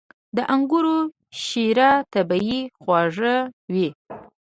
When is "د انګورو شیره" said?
0.37-1.91